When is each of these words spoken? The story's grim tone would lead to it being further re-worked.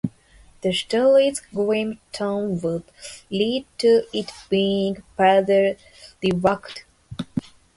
The 0.63 0.73
story's 0.73 1.39
grim 1.53 1.99
tone 2.11 2.59
would 2.61 2.85
lead 3.29 3.67
to 3.77 4.05
it 4.11 4.31
being 4.49 5.03
further 5.15 5.77
re-worked. 6.23 6.85